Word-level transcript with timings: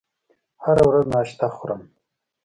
هره 0.63 0.83
ورځ 0.89 1.05
ناشته 1.13 1.45
خورم 1.55 1.81